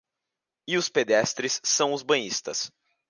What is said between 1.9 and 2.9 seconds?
os banhistas